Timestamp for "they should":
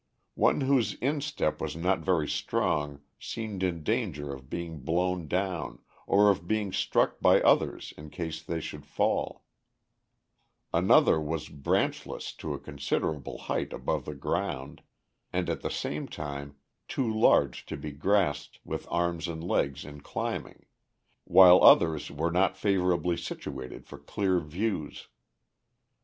8.41-8.83